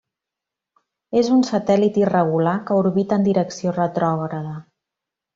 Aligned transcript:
És 1.19 1.27
un 1.35 1.43
satèl·lit 1.49 1.99
irregular 2.03 2.53
que 2.69 2.77
orbita 2.83 3.19
en 3.21 3.27
direcció 3.27 3.75
retrògrada. 3.77 4.55